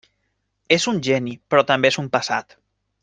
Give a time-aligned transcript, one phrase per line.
[0.77, 2.57] És un geni, però també és un pesat.